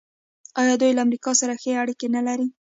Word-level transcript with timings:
آیا 0.61 0.73
دوی 0.81 0.91
له 0.95 1.01
امریکا 1.05 1.31
سره 1.41 1.53
ښې 1.61 1.71
اړیکې 1.83 2.07
نلري؟ 2.15 2.47